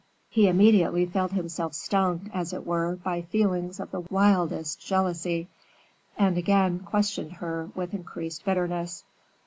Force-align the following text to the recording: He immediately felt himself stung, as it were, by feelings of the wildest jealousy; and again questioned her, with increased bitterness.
He 0.31 0.47
immediately 0.47 1.05
felt 1.05 1.33
himself 1.33 1.75
stung, 1.75 2.31
as 2.33 2.53
it 2.53 2.65
were, 2.65 2.95
by 2.95 3.21
feelings 3.21 3.79
of 3.79 3.91
the 3.91 3.99
wildest 3.99 4.79
jealousy; 4.83 5.47
and 6.17 6.39
again 6.39 6.79
questioned 6.79 7.33
her, 7.33 7.69
with 7.75 7.93
increased 7.93 8.43
bitterness. 8.43 9.03